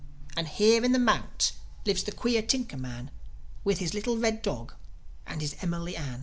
And 0.35 0.47
here 0.47 0.83
in 0.83 0.93
the 0.93 0.97
mount 0.97 1.51
lives 1.85 2.01
the 2.01 2.11
queer 2.11 2.41
tinker 2.41 2.75
man 2.75 3.11
With 3.63 3.77
his 3.77 3.93
little 3.93 4.17
red 4.17 4.41
dog 4.41 4.73
and 5.27 5.41
his 5.41 5.55
Emily 5.61 5.95
Arm. 5.95 6.19